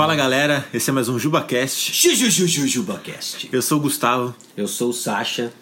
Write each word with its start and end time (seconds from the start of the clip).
Fala 0.00 0.16
galera, 0.16 0.66
esse 0.72 0.88
é 0.88 0.92
mais 0.94 1.10
um 1.10 1.18
JubaCast. 1.18 1.92
JujujujujubaCast. 1.92 3.50
Eu 3.52 3.60
sou 3.60 3.76
o 3.76 3.82
Gustavo. 3.82 4.34
Eu 4.56 4.66
sou 4.66 4.88
o 4.88 4.92
Sasha. 4.94 5.52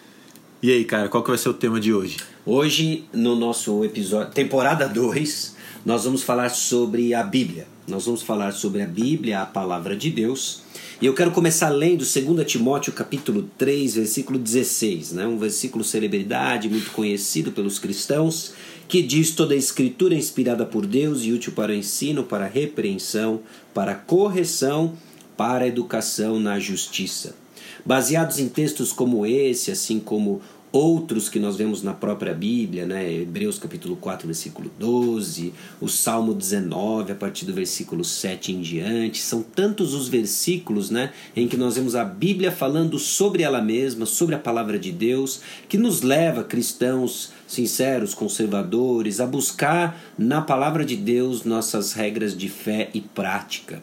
E 0.63 0.71
aí, 0.71 0.85
cara, 0.85 1.09
qual 1.09 1.21
que 1.21 1.29
vai 1.29 1.37
ser 1.37 1.49
o 1.49 1.53
tema 1.53 1.77
de 1.77 1.93
hoje? 1.93 2.15
Hoje, 2.45 3.03
no 3.11 3.35
nosso 3.35 3.83
episódio, 3.83 4.31
temporada 4.31 4.87
2, 4.87 5.57
nós 5.85 6.05
vamos 6.05 6.23
falar 6.23 6.47
sobre 6.51 7.13
a 7.13 7.21
Bíblia. 7.21 7.67
Nós 7.89 8.05
vamos 8.05 8.21
falar 8.21 8.51
sobre 8.51 8.83
a 8.83 8.85
Bíblia, 8.85 9.41
a 9.41 9.45
palavra 9.47 9.95
de 9.95 10.11
Deus. 10.11 10.61
E 11.01 11.07
eu 11.07 11.13
quero 11.15 11.31
começar 11.31 11.69
lendo 11.69 12.05
2 12.05 12.45
Timóteo 12.45 12.93
capítulo 12.93 13.49
3, 13.57 13.95
versículo 13.95 14.37
16, 14.37 15.13
né? 15.13 15.25
um 15.25 15.39
versículo 15.39 15.83
celebridade, 15.83 16.69
muito 16.69 16.91
conhecido 16.91 17.51
pelos 17.51 17.79
cristãos, 17.79 18.53
que 18.87 19.01
diz 19.01 19.31
toda 19.31 19.55
a 19.55 19.57
escritura 19.57 20.13
é 20.13 20.19
inspirada 20.19 20.67
por 20.67 20.85
Deus 20.85 21.23
e 21.23 21.31
útil 21.31 21.53
para 21.53 21.71
o 21.71 21.75
ensino, 21.75 22.23
para 22.23 22.45
a 22.45 22.47
repreensão, 22.47 23.41
para 23.73 23.93
a 23.93 23.95
correção, 23.95 24.93
para 25.35 25.65
a 25.65 25.67
educação 25.67 26.39
na 26.39 26.59
justiça. 26.59 27.35
Baseados 27.83 28.37
em 28.37 28.49
textos 28.49 28.93
como 28.93 29.25
esse, 29.25 29.71
assim 29.71 29.99
como 29.99 30.41
outros 30.71 31.29
que 31.29 31.39
nós 31.39 31.55
vemos 31.55 31.81
na 31.81 31.93
própria 31.93 32.33
Bíblia, 32.33 32.85
né? 32.85 33.11
Hebreus 33.11 33.57
capítulo 33.57 33.95
4, 33.95 34.27
versículo 34.27 34.71
12, 34.77 35.53
o 35.81 35.87
Salmo 35.87 36.33
19, 36.33 37.11
a 37.11 37.15
partir 37.15 37.45
do 37.45 37.53
versículo 37.53 38.03
7 38.03 38.51
em 38.51 38.61
diante. 38.61 39.19
São 39.19 39.41
tantos 39.41 39.93
os 39.93 40.07
versículos, 40.07 40.89
né, 40.89 41.11
em 41.35 41.47
que 41.47 41.57
nós 41.57 41.75
vemos 41.75 41.95
a 41.95 42.03
Bíblia 42.03 42.51
falando 42.51 42.99
sobre 42.99 43.43
ela 43.43 43.61
mesma, 43.61 44.05
sobre 44.05 44.35
a 44.35 44.39
palavra 44.39 44.77
de 44.77 44.91
Deus, 44.91 45.41
que 45.67 45.77
nos 45.77 46.01
leva 46.01 46.43
cristãos 46.43 47.31
sinceros, 47.47 48.13
conservadores, 48.13 49.19
a 49.19 49.25
buscar 49.25 49.99
na 50.17 50.41
palavra 50.41 50.85
de 50.85 50.95
Deus 50.95 51.43
nossas 51.43 51.93
regras 51.93 52.37
de 52.37 52.47
fé 52.47 52.89
e 52.93 53.01
prática. 53.01 53.81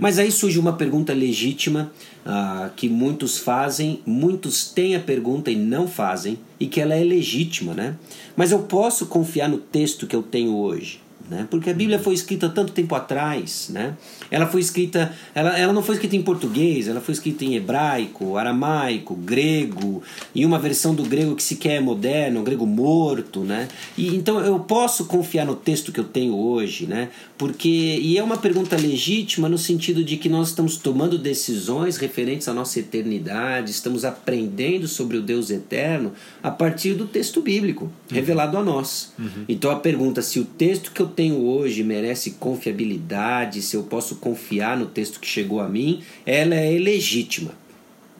Mas 0.00 0.18
aí 0.18 0.30
surge 0.30 0.58
uma 0.58 0.74
pergunta 0.74 1.12
legítima 1.12 1.92
uh, 2.26 2.70
que 2.76 2.88
muitos 2.88 3.38
fazem, 3.38 4.00
muitos 4.04 4.68
têm 4.68 4.94
a 4.94 5.00
pergunta 5.00 5.50
e 5.50 5.56
não 5.56 5.88
fazem, 5.88 6.38
e 6.60 6.66
que 6.66 6.80
ela 6.80 6.94
é 6.94 7.02
legítima, 7.02 7.74
né? 7.74 7.96
Mas 8.36 8.52
eu 8.52 8.60
posso 8.60 9.06
confiar 9.06 9.48
no 9.48 9.58
texto 9.58 10.06
que 10.06 10.14
eu 10.14 10.22
tenho 10.22 10.54
hoje? 10.56 11.03
Né? 11.28 11.46
Porque 11.50 11.70
a 11.70 11.74
Bíblia 11.74 11.98
foi 11.98 12.12
escrita 12.12 12.50
tanto 12.50 12.72
tempo 12.72 12.94
atrás, 12.94 13.70
né? 13.70 13.96
Ela 14.30 14.46
foi 14.46 14.60
escrita, 14.60 15.10
ela, 15.34 15.58
ela 15.58 15.72
não 15.72 15.82
foi 15.82 15.94
escrita 15.94 16.14
em 16.16 16.22
português, 16.22 16.86
ela 16.86 17.00
foi 17.00 17.14
escrita 17.14 17.46
em 17.46 17.54
hebraico, 17.54 18.36
aramaico, 18.36 19.14
grego, 19.14 20.02
e 20.34 20.44
uma 20.44 20.58
versão 20.58 20.94
do 20.94 21.02
grego 21.02 21.34
que 21.34 21.42
sequer 21.42 21.76
é 21.76 21.80
moderno, 21.80 22.40
um 22.40 22.44
grego 22.44 22.66
morto, 22.66 23.40
né? 23.40 23.68
E 23.96 24.14
então 24.14 24.38
eu 24.40 24.60
posso 24.60 25.06
confiar 25.06 25.46
no 25.46 25.56
texto 25.56 25.92
que 25.92 25.98
eu 25.98 26.04
tenho 26.04 26.36
hoje, 26.36 26.86
né? 26.86 27.08
Porque 27.38 27.68
e 27.68 28.18
é 28.18 28.22
uma 28.22 28.36
pergunta 28.36 28.76
legítima 28.76 29.48
no 29.48 29.56
sentido 29.56 30.04
de 30.04 30.18
que 30.18 30.28
nós 30.28 30.48
estamos 30.48 30.76
tomando 30.76 31.16
decisões 31.16 31.96
referentes 31.96 32.48
à 32.48 32.52
nossa 32.52 32.80
eternidade, 32.80 33.70
estamos 33.70 34.04
aprendendo 34.04 34.86
sobre 34.86 35.16
o 35.16 35.22
Deus 35.22 35.48
eterno 35.48 36.12
a 36.42 36.50
partir 36.50 36.92
do 36.92 37.06
texto 37.06 37.40
bíblico 37.40 37.90
revelado 38.10 38.58
a 38.58 38.62
nós. 38.62 39.12
Uhum. 39.18 39.44
Então 39.48 39.70
a 39.70 39.76
pergunta 39.76 40.20
se 40.20 40.38
o 40.38 40.44
texto 40.44 40.92
que 40.92 41.00
eu 41.00 41.13
tenho 41.14 41.44
hoje 41.44 41.82
merece 41.82 42.32
confiabilidade, 42.32 43.62
se 43.62 43.76
eu 43.76 43.82
posso 43.84 44.16
confiar 44.16 44.76
no 44.76 44.86
texto 44.86 45.20
que 45.20 45.26
chegou 45.26 45.60
a 45.60 45.68
mim, 45.68 46.02
ela 46.26 46.54
é 46.54 46.78
legítima. 46.78 47.52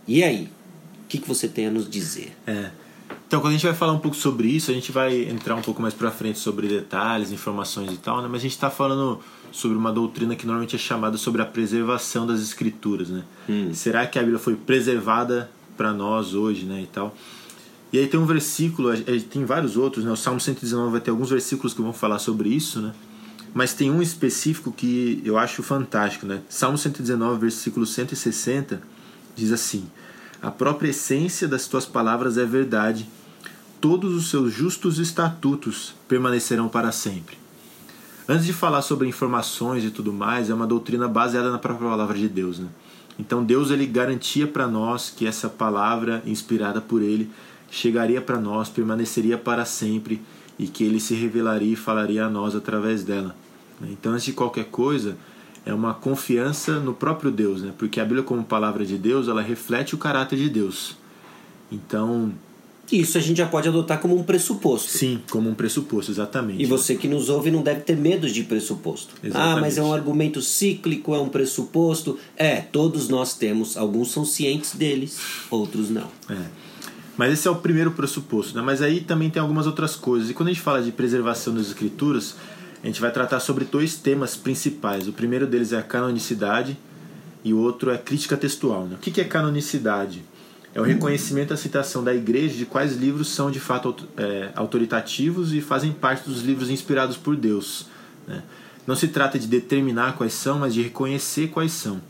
E 0.07 0.23
aí? 0.23 0.49
O 1.05 1.09
que, 1.09 1.19
que 1.19 1.29
você 1.29 1.49
tem 1.49 1.67
a 1.67 1.71
nos 1.71 1.89
dizer? 1.89 2.33
É. 2.47 2.71
Então, 3.27 3.41
quando 3.41 3.53
a 3.53 3.57
gente 3.57 3.67
vai 3.67 3.75
falar 3.75 3.93
um 3.93 3.99
pouco 3.99 4.17
sobre 4.17 4.49
isso, 4.49 4.71
a 4.71 4.75
gente 4.75 4.93
vai 4.93 5.23
entrar 5.29 5.57
um 5.57 5.63
pouco 5.63 5.81
mais 5.83 5.95
para 5.95 6.11
frente 6.11 6.39
sobre 6.39 6.69
detalhes, 6.69 7.33
informações 7.33 7.93
e 7.93 7.97
tal, 7.97 8.23
né? 8.23 8.29
Mas 8.29 8.41
a 8.41 8.43
gente 8.43 8.53
está 8.53 8.71
falando 8.71 9.21
sobre 9.51 9.77
uma 9.77 9.93
doutrina 9.93 10.37
que 10.37 10.47
normalmente 10.47 10.77
é 10.77 10.79
chamada 10.79 11.17
sobre 11.17 11.43
a 11.43 11.45
preservação 11.45 12.27
das 12.27 12.41
escrituras, 12.41 13.09
né? 13.09 13.25
Hum. 13.49 13.73
Será 13.73 14.07
que 14.07 14.19
a 14.19 14.23
Bíblia 14.23 14.39
foi 14.39 14.57
preservada 14.57 15.51
para 15.77 15.93
nós 15.93 16.35
hoje, 16.35 16.65
né? 16.65 16.83
E 16.83 16.87
tal. 16.87 17.15
E 17.95 17.99
aí 18.01 18.09
tem 18.09 18.19
um 18.19 18.27
versículo, 18.27 18.91
tem 19.31 19.45
vários 19.45 19.77
outros, 19.77 20.05
né? 20.05 20.11
O 20.11 20.17
Salmo 20.17 20.41
119 20.41 20.91
vai 20.91 21.01
ter 21.01 21.13
alguns 21.13 21.31
versículos 21.31 21.73
que 21.73 21.81
vão 21.81 21.93
falar 21.93 22.19
sobre 22.19 22.49
isso, 22.49 22.81
né? 22.81 22.93
Mas 23.55 23.73
tem 23.73 23.89
um 23.89 24.03
específico 24.03 24.73
que 24.73 25.23
eu 25.25 25.39
acho 25.39 25.63
fantástico, 25.63 26.27
né? 26.27 26.43
Salmo 26.49 26.77
119, 26.77 27.39
versículo 27.39 27.87
160, 27.87 28.83
diz 29.37 29.53
assim: 29.53 29.89
A 30.43 30.51
própria 30.51 30.89
essência 30.89 31.47
das 31.47 31.69
tuas 31.69 31.87
palavras 31.87 32.37
é 32.37 32.45
verdade, 32.45 33.09
todos 33.81 34.13
os 34.13 34.29
seus 34.29 34.53
justos 34.53 34.99
estatutos 34.99 35.95
permanecerão 36.09 36.69
para 36.69 36.91
sempre. 36.91 37.39
Antes 38.29 38.45
de 38.45 38.53
falar 38.53 38.83
sobre 38.83 39.07
informações 39.07 39.85
e 39.85 39.91
tudo 39.93 40.13
mais, 40.13 40.51
é 40.51 40.55
uma 40.55 40.67
doutrina 40.67 41.07
baseada 41.07 41.49
na 41.49 41.61
própria 41.61 41.89
palavra 41.89 42.19
de 42.19 42.29
Deus, 42.29 42.59
né? 42.59 42.67
Então 43.19 43.45
Deus 43.45 43.71
ele 43.71 43.87
garantia 43.87 44.47
para 44.47 44.67
nós 44.67 45.11
que 45.11 45.27
essa 45.27 45.49
palavra 45.49 46.23
inspirada 46.27 46.81
por 46.81 47.03
ele 47.03 47.31
chegaria 47.71 48.21
para 48.21 48.39
nós, 48.39 48.69
permaneceria 48.69 49.37
para 49.37 49.65
sempre 49.65 50.23
e 50.59 50.67
que 50.69 50.85
ele 50.85 51.01
se 51.01 51.15
revelaria 51.15 51.73
e 51.73 51.77
falaria 51.77 52.25
a 52.25 52.31
nós 52.31 52.55
através 52.55 53.03
dela. 53.03 53.35
Então, 53.83 54.13
antes 54.13 54.25
de 54.25 54.33
qualquer 54.33 54.67
coisa, 54.67 55.17
é 55.67 55.75
uma 55.75 55.93
confiança 55.93 56.79
no 56.79 56.95
próprio 56.95 57.31
Deus, 57.31 57.63
né? 57.63 57.73
porque 57.77 58.01
a 58.01 58.05
Bíblia, 58.05 58.23
como 58.23 58.45
palavra 58.45 58.85
de 58.85 58.97
Deus, 58.97 59.27
ela 59.27 59.43
reflete 59.43 59.95
o 59.95 59.99
caráter 59.99 60.39
de 60.39 60.49
Deus. 60.49 60.97
Então. 61.71 62.33
Isso 62.93 63.17
a 63.17 63.21
gente 63.21 63.39
já 63.39 63.47
pode 63.47 63.69
adotar 63.69 63.99
como 63.99 64.17
um 64.17 64.23
pressuposto. 64.23 64.91
Sim, 64.91 65.21
como 65.31 65.49
um 65.49 65.55
pressuposto, 65.55 66.11
exatamente. 66.11 66.63
E 66.63 66.67
você 66.67 66.95
que 66.95 67.09
nos 67.09 67.29
ouve 67.29 67.51
não 67.51 67.63
deve 67.63 67.81
ter 67.81 67.97
medo 67.97 68.29
de 68.29 68.43
pressuposto. 68.45 69.15
Exatamente. 69.23 69.59
Ah, 69.59 69.61
mas 69.61 69.79
é 69.79 69.83
um 69.83 69.93
argumento 69.93 70.43
cíclico, 70.43 71.15
é 71.15 71.19
um 71.19 71.29
pressuposto. 71.29 72.19
É, 72.37 72.57
todos 72.57 73.09
nós 73.09 73.35
temos. 73.35 73.77
Alguns 73.77 74.11
são 74.11 74.25
cientes 74.25 74.75
deles, 74.75 75.19
outros 75.51 75.91
não. 75.91 76.09
É. 76.29 76.65
Mas 77.17 77.33
esse 77.33 77.47
é 77.47 77.51
o 77.51 77.57
primeiro 77.57 77.93
pressuposto, 77.93 78.57
né? 78.57 78.63
Mas 78.63 78.83
aí 78.83 79.01
também 79.01 79.31
tem 79.31 79.41
algumas 79.41 79.67
outras 79.67 79.95
coisas. 79.95 80.31
E 80.31 80.35
quando 80.35 80.49
a 80.49 80.53
gente 80.53 80.63
fala 80.63 80.83
de 80.83 80.91
preservação 80.91 81.55
das 81.55 81.69
escrituras, 81.69 82.35
a 82.83 82.87
gente 82.87 83.01
vai 83.01 83.11
tratar 83.11 83.41
sobre 83.41 83.65
dois 83.65 83.97
temas 83.97 84.37
principais. 84.37 85.09
O 85.09 85.13
primeiro 85.13 85.47
deles 85.47 85.73
é 85.73 85.79
a 85.79 85.83
canonicidade 85.83 86.77
e 87.45 87.53
o 87.55 87.59
outro 87.59 87.91
é 87.91 87.95
a 87.95 87.99
crítica 87.99 88.37
textual. 88.37 88.85
Né? 88.87 88.97
O 88.97 88.99
que 88.99 89.21
é 89.21 89.25
canonicidade? 89.25 90.23
É 90.75 90.81
o 90.81 90.83
reconhecimento 90.83 91.53
e 91.53 91.55
aceitação 91.55 92.03
da 92.03 92.13
igreja 92.13 92.57
de 92.57 92.67
quais 92.67 92.97
livros 92.97 93.29
são 93.29 93.49
de 93.49 93.61
fato 93.61 93.95
é, 94.17 94.51
autoritativos 94.57 95.55
e 95.55 95.61
fazem 95.61 95.93
parte 95.93 96.29
dos 96.29 96.43
livros 96.43 96.69
inspirados 96.69 97.17
por 97.17 97.37
Deus. 97.37 97.87
Né? 98.27 98.43
Não 98.85 98.97
se 98.97 99.07
trata 99.07 99.39
de 99.39 99.47
determinar 99.47 100.17
quais 100.17 100.35
são, 100.35 100.59
mas 100.59 100.75
de 100.75 100.83
reconhecer 100.83 101.49
quais 101.49 101.71
são. 101.71 102.01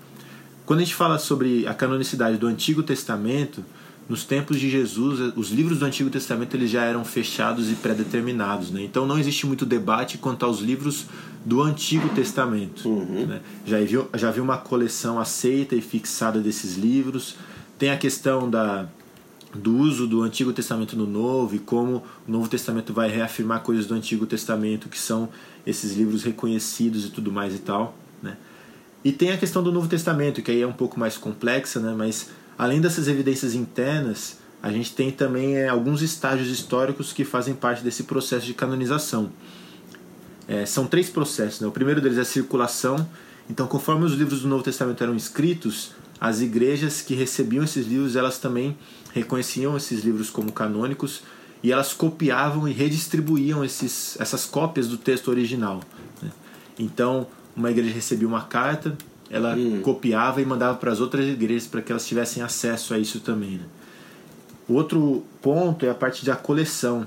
Quando 0.65 0.81
a 0.81 0.83
gente 0.83 0.95
fala 0.95 1.19
sobre 1.19 1.67
a 1.67 1.75
canonicidade 1.75 2.39
do 2.39 2.47
Antigo 2.47 2.83
Testamento, 2.83 3.63
nos 4.09 4.25
tempos 4.25 4.59
de 4.59 4.71
Jesus, 4.71 5.33
os 5.37 5.51
livros 5.51 5.79
do 5.79 5.85
Antigo 5.85 6.09
Testamento 6.09 6.57
eles 6.57 6.71
já 6.71 6.85
eram 6.85 7.05
fechados 7.05 7.71
e 7.71 7.75
pré-determinados. 7.75 8.71
Né? 8.71 8.83
Então 8.83 9.07
não 9.07 9.19
existe 9.19 9.47
muito 9.47 9.67
debate 9.67 10.17
quanto 10.17 10.45
aos 10.45 10.61
livros 10.61 11.07
do 11.45 11.63
Antigo 11.63 12.09
Testamento. 12.11 12.89
Uhum. 12.89 13.27
Né? 13.27 13.41
Já, 13.67 13.77
havia, 13.77 14.07
já 14.15 14.29
havia 14.29 14.43
uma 14.43 14.57
coleção 14.57 15.21
aceita 15.21 15.75
e 15.75 15.83
fixada 15.83 16.41
desses 16.41 16.77
livros. 16.77 17.37
Tem 17.85 17.91
a 17.91 17.99
questão 17.99 18.49
da, 18.49 18.87
do 19.55 19.77
uso 19.77 20.07
do 20.07 20.23
Antigo 20.23 20.55
Testamento 20.55 20.97
no 20.97 21.07
Novo 21.07 21.55
e 21.55 21.59
como 21.59 22.03
o 22.27 22.33
Novo 22.33 22.49
Testamento 22.49 22.95
vai 22.95 23.11
reafirmar 23.11 23.61
coisas 23.61 23.85
do 23.85 23.93
Antigo 23.93 24.25
Testamento 24.25 24.89
que 24.89 24.99
são 24.99 25.29
esses 25.67 25.95
livros 25.95 26.23
reconhecidos 26.23 27.05
e 27.05 27.11
tudo 27.11 27.31
mais 27.31 27.55
e 27.55 27.59
tal. 27.59 27.95
Né? 28.23 28.39
E 29.05 29.13
tem 29.13 29.33
a 29.33 29.37
questão 29.37 29.63
do 29.63 29.71
Novo 29.71 29.87
Testamento, 29.87 30.41
que 30.41 30.51
aí 30.51 30.63
é 30.63 30.67
um 30.67 30.73
pouco 30.73 30.99
mais 30.99 31.19
complexa, 31.19 31.79
né? 31.79 31.95
mas 31.95 32.31
Além 32.57 32.81
dessas 32.81 33.07
evidências 33.07 33.55
internas, 33.55 34.39
a 34.63 34.71
gente 34.73 34.95
tem 34.95 35.11
também 35.11 35.57
é, 35.57 35.69
alguns 35.69 36.01
estágios 36.01 36.49
históricos 36.49 37.13
que 37.13 37.23
fazem 37.23 37.53
parte 37.53 37.85
desse 37.85 38.05
processo 38.05 38.47
de 38.47 38.55
canonização. 38.55 39.31
É, 40.49 40.65
são 40.65 40.87
três 40.87 41.11
processos. 41.11 41.61
Né? 41.61 41.67
O 41.67 41.71
primeiro 41.71 42.01
deles 42.01 42.17
é 42.17 42.23
a 42.23 42.25
circulação. 42.25 43.07
Então, 43.51 43.67
conforme 43.67 44.07
os 44.07 44.15
livros 44.15 44.41
do 44.41 44.49
Novo 44.49 44.63
Testamento 44.63 45.05
eram 45.05 45.15
escritos, 45.15 45.93
as 46.21 46.41
igrejas 46.41 47.01
que 47.01 47.15
recebiam 47.15 47.65
esses 47.65 47.87
livros, 47.87 48.17
elas 48.17 48.39
também 48.39 48.77
reconheciam 49.13 49.77
esses 49.77 50.05
livros 50.05 50.31
como 50.31 50.53
canônicos 50.53 51.23
e 51.63 51.73
elas 51.73 51.93
copiavam 51.93 52.69
e 52.69 52.73
redistribuíam 52.73 53.65
esses, 53.65 54.21
essas 54.21 54.45
cópias 54.45 54.89
do 54.89 54.97
texto 54.97 55.29
original. 55.29 55.81
Né? 56.23 56.31
Então, 56.79 57.27
uma 57.57 57.71
igreja 57.71 57.95
recebia 57.95 58.29
uma 58.29 58.43
carta, 58.43 58.97
ela 59.31 59.55
hum. 59.55 59.81
copiava 59.83 60.43
e 60.43 60.45
mandava 60.45 60.77
para 60.77 60.93
as 60.93 61.01
outras 61.01 61.27
igrejas 61.27 61.67
para 61.67 61.81
que 61.81 61.91
elas 61.91 62.07
tivessem 62.07 62.43
acesso 62.43 62.93
a 62.93 62.99
isso 62.99 63.21
também. 63.21 63.53
Né? 63.53 63.65
Outro 64.69 65.25
ponto 65.41 65.87
é 65.87 65.91
a 65.91 65.95
parte 65.95 66.25
da 66.25 66.37
coleção. 66.37 67.07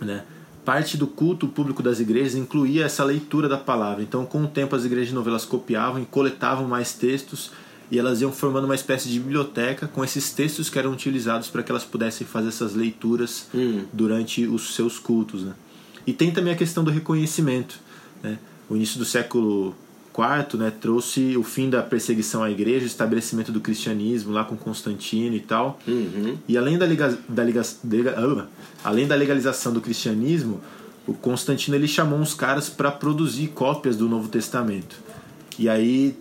Né? 0.00 0.24
Parte 0.64 0.96
do 0.96 1.06
culto 1.06 1.48
público 1.48 1.82
das 1.82 1.98
igrejas 2.00 2.34
incluía 2.34 2.84
essa 2.84 3.02
leitura 3.04 3.48
da 3.48 3.56
palavra. 3.56 4.02
Então, 4.02 4.26
com 4.26 4.42
o 4.42 4.48
tempo, 4.48 4.76
as 4.76 4.84
igrejas 4.84 5.08
de 5.08 5.14
novo 5.14 5.28
elas 5.30 5.44
copiavam 5.44 6.02
e 6.02 6.06
coletavam 6.06 6.66
mais 6.66 6.92
textos 6.92 7.52
e 7.90 7.98
elas 7.98 8.20
iam 8.20 8.32
formando 8.32 8.64
uma 8.64 8.74
espécie 8.74 9.08
de 9.08 9.18
biblioteca 9.18 9.88
com 9.88 10.04
esses 10.04 10.30
textos 10.30 10.68
que 10.68 10.78
eram 10.78 10.92
utilizados 10.92 11.48
para 11.48 11.62
que 11.62 11.70
elas 11.70 11.84
pudessem 11.84 12.26
fazer 12.26 12.48
essas 12.48 12.74
leituras 12.74 13.46
hum. 13.54 13.84
durante 13.92 14.46
os 14.46 14.74
seus 14.74 14.98
cultos. 14.98 15.42
Né? 15.42 15.54
E 16.06 16.12
tem 16.12 16.30
também 16.30 16.52
a 16.52 16.56
questão 16.56 16.84
do 16.84 16.90
reconhecimento. 16.90 17.78
Né? 18.22 18.38
O 18.68 18.76
início 18.76 18.98
do 18.98 19.04
século 19.04 19.74
IV 20.18 20.58
né, 20.58 20.72
trouxe 20.80 21.36
o 21.36 21.42
fim 21.42 21.70
da 21.70 21.82
perseguição 21.82 22.42
à 22.42 22.50
igreja, 22.50 22.84
o 22.84 22.86
estabelecimento 22.86 23.52
do 23.52 23.60
cristianismo 23.60 24.32
lá 24.32 24.44
com 24.44 24.56
Constantino 24.56 25.34
e 25.34 25.40
tal. 25.40 25.78
Uhum. 25.86 26.36
E 26.46 26.58
além 26.58 26.76
da, 26.76 26.84
liga, 26.84 27.16
da, 27.28 27.44
liga, 27.44 27.62
da, 27.62 28.46
além 28.84 29.06
da 29.06 29.14
legalização 29.14 29.72
do 29.72 29.80
cristianismo, 29.80 30.60
o 31.06 31.14
Constantino 31.14 31.74
ele 31.76 31.88
chamou 31.88 32.18
uns 32.18 32.34
caras 32.34 32.68
para 32.68 32.90
produzir 32.90 33.48
cópias 33.48 33.96
do 33.96 34.08
Novo 34.08 34.28
Testamento. 34.28 34.96
E 35.58 35.68
aí, 35.68 36.16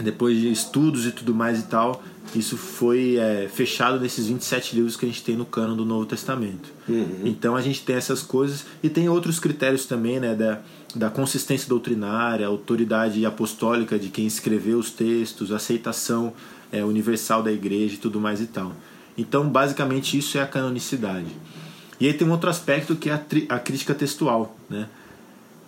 depois 0.00 0.38
de 0.38 0.50
estudos 0.50 1.06
e 1.06 1.12
tudo 1.12 1.34
mais 1.34 1.60
e 1.60 1.64
tal, 1.64 2.02
isso 2.34 2.56
foi 2.56 3.16
é, 3.16 3.48
fechado 3.52 4.00
nesses 4.00 4.26
27 4.26 4.74
livros 4.74 4.96
que 4.96 5.04
a 5.04 5.08
gente 5.08 5.22
tem 5.22 5.36
no 5.36 5.44
cano 5.44 5.76
do 5.76 5.84
Novo 5.84 6.06
Testamento. 6.06 6.72
Uhum. 6.88 7.22
Então 7.24 7.54
a 7.54 7.60
gente 7.60 7.82
tem 7.82 7.96
essas 7.96 8.22
coisas 8.22 8.64
e 8.82 8.88
tem 8.88 9.08
outros 9.08 9.38
critérios 9.38 9.86
também, 9.86 10.18
né, 10.18 10.34
da, 10.34 10.60
da 10.94 11.10
consistência 11.10 11.68
doutrinária, 11.68 12.46
autoridade 12.46 13.24
apostólica 13.24 13.98
de 13.98 14.08
quem 14.08 14.26
escreveu 14.26 14.78
os 14.78 14.90
textos, 14.90 15.52
aceitação 15.52 16.32
é, 16.72 16.84
universal 16.84 17.42
da 17.42 17.52
igreja 17.52 17.94
e 17.94 17.98
tudo 17.98 18.20
mais 18.20 18.40
e 18.40 18.46
tal. 18.46 18.72
Então, 19.16 19.48
basicamente, 19.48 20.18
isso 20.18 20.36
é 20.38 20.42
a 20.42 20.46
canonicidade. 20.46 21.28
E 22.00 22.06
aí 22.06 22.14
tem 22.14 22.26
um 22.26 22.32
outro 22.32 22.50
aspecto 22.50 22.96
que 22.96 23.08
é 23.08 23.12
a, 23.12 23.54
a 23.54 23.58
crítica 23.60 23.94
textual, 23.94 24.56
né? 24.68 24.88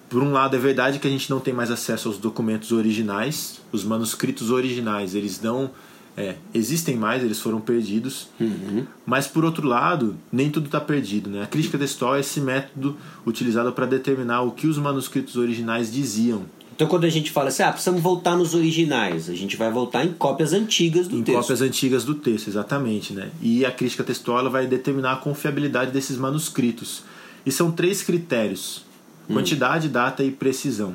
Por 0.08 0.22
um 0.22 0.32
lado, 0.32 0.54
é 0.54 0.58
verdade 0.58 0.98
que 0.98 1.06
a 1.06 1.10
gente 1.10 1.28
não 1.28 1.40
tem 1.40 1.52
mais 1.52 1.70
acesso 1.70 2.08
aos 2.08 2.18
documentos 2.18 2.72
originais, 2.72 3.60
os 3.72 3.84
manuscritos 3.84 4.50
originais, 4.50 5.14
eles 5.14 5.40
não 5.40 5.70
é, 6.16 6.36
existem 6.54 6.96
mais, 6.96 7.22
eles 7.22 7.40
foram 7.40 7.60
perdidos. 7.60 8.28
Uhum. 8.40 8.86
Mas 9.04 9.26
por 9.26 9.44
outro 9.44 9.66
lado, 9.68 10.16
nem 10.32 10.50
tudo 10.50 10.66
está 10.66 10.80
perdido. 10.80 11.28
Né? 11.28 11.42
A 11.42 11.46
crítica 11.46 11.76
textual 11.76 12.16
é 12.16 12.20
esse 12.20 12.40
método 12.40 12.96
utilizado 13.26 13.72
para 13.72 13.84
determinar 13.84 14.42
o 14.42 14.52
que 14.52 14.66
os 14.66 14.78
manuscritos 14.78 15.36
originais 15.36 15.92
diziam. 15.92 16.44
Então 16.74 16.86
quando 16.86 17.04
a 17.04 17.10
gente 17.10 17.30
fala 17.30 17.48
assim, 17.48 17.62
ah, 17.62 17.70
precisamos 17.70 18.02
voltar 18.02 18.36
nos 18.36 18.54
originais, 18.54 19.30
a 19.30 19.34
gente 19.34 19.56
vai 19.56 19.70
voltar 19.70 20.04
em 20.04 20.12
cópias 20.12 20.52
antigas 20.52 21.08
do 21.08 21.16
em 21.16 21.22
texto. 21.22 21.38
Em 21.38 21.40
cópias 21.40 21.62
antigas 21.62 22.04
do 22.04 22.14
texto, 22.14 22.48
exatamente. 22.48 23.12
Né? 23.12 23.30
E 23.40 23.64
a 23.64 23.70
crítica 23.70 24.04
textual 24.04 24.50
vai 24.50 24.66
determinar 24.66 25.12
a 25.12 25.16
confiabilidade 25.16 25.90
desses 25.90 26.16
manuscritos. 26.16 27.02
E 27.44 27.52
são 27.52 27.70
três 27.70 28.02
critérios: 28.02 28.84
quantidade, 29.32 29.88
hum. 29.88 29.92
data 29.92 30.22
e 30.22 30.30
precisão. 30.30 30.94